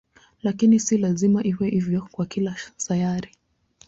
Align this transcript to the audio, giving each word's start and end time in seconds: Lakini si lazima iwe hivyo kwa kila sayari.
Lakini 0.43 0.79
si 0.79 0.97
lazima 0.97 1.43
iwe 1.43 1.69
hivyo 1.69 2.07
kwa 2.11 2.25
kila 2.25 2.55
sayari. 2.77 3.29